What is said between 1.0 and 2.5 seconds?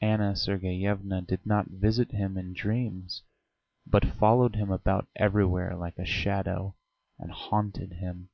did not visit him